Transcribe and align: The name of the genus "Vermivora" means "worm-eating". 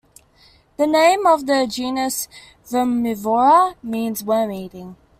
The 0.77 0.87
name 0.87 1.27
of 1.27 1.45
the 1.45 1.67
genus 1.69 2.27
"Vermivora" 2.67 3.75
means 3.83 4.23
"worm-eating". 4.23 4.95